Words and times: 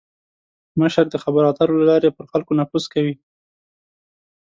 مشر 0.79 1.05
د 1.09 1.15
خبرو 1.23 1.49
اترو 1.51 1.79
له 1.79 1.85
لارې 1.91 2.09
پر 2.17 2.25
خلکو 2.31 2.51
نفوذ 2.59 2.85
کوي. 2.93 3.15